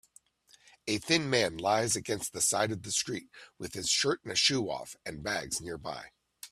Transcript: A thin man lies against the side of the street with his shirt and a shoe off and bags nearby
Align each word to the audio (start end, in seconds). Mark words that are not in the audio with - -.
A 0.87 0.97
thin 0.97 1.29
man 1.29 1.57
lies 1.57 1.95
against 1.95 2.33
the 2.33 2.41
side 2.41 2.71
of 2.71 2.81
the 2.81 2.91
street 2.91 3.29
with 3.59 3.75
his 3.75 3.87
shirt 3.87 4.23
and 4.23 4.31
a 4.33 4.35
shoe 4.35 4.67
off 4.67 4.95
and 5.05 5.21
bags 5.21 5.61
nearby 5.61 6.09